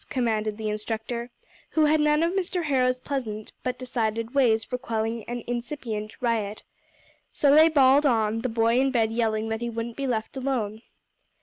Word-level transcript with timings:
commanded 0.09 0.57
the 0.57 0.67
instructor, 0.67 1.29
who 1.69 1.85
had 1.85 1.99
none 2.01 2.23
of 2.23 2.33
Mr. 2.33 2.63
Harrow's 2.63 2.97
pleasant 2.97 3.53
but 3.61 3.77
decided 3.77 4.33
ways 4.33 4.63
for 4.63 4.79
quelling 4.79 5.23
an 5.25 5.43
incipient 5.45 6.19
riot. 6.19 6.63
So 7.31 7.55
they 7.55 7.69
bawled 7.69 8.07
on, 8.07 8.39
the 8.39 8.49
boy 8.49 8.79
in 8.79 8.89
bed 8.89 9.11
yelling 9.11 9.49
that 9.49 9.61
he 9.61 9.69
wouldn't 9.69 9.97
be 9.97 10.07
left 10.07 10.35
alone. 10.35 10.81